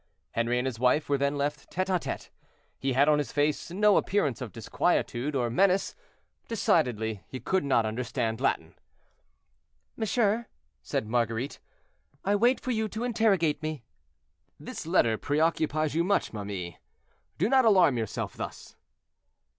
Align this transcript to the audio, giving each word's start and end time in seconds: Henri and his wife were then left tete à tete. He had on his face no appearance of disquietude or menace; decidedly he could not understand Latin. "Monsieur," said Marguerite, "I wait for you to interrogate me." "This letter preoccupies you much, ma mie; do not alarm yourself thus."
Henri 0.31 0.57
and 0.57 0.65
his 0.65 0.79
wife 0.79 1.07
were 1.09 1.17
then 1.19 1.37
left 1.37 1.69
tete 1.69 1.85
à 1.89 1.99
tete. 1.99 2.29
He 2.79 2.93
had 2.93 3.07
on 3.07 3.19
his 3.19 3.31
face 3.31 3.69
no 3.69 3.97
appearance 3.97 4.41
of 4.41 4.51
disquietude 4.51 5.35
or 5.35 5.51
menace; 5.51 5.93
decidedly 6.47 7.23
he 7.27 7.39
could 7.39 7.63
not 7.63 7.85
understand 7.85 8.41
Latin. 8.41 8.73
"Monsieur," 9.95 10.47
said 10.81 11.05
Marguerite, 11.05 11.59
"I 12.25 12.35
wait 12.35 12.59
for 12.59 12.71
you 12.71 12.87
to 12.87 13.03
interrogate 13.03 13.61
me." 13.61 13.83
"This 14.59 14.87
letter 14.87 15.19
preoccupies 15.19 15.93
you 15.93 16.03
much, 16.03 16.33
ma 16.33 16.43
mie; 16.45 16.79
do 17.37 17.47
not 17.47 17.63
alarm 17.63 17.95
yourself 17.99 18.35
thus." 18.35 18.75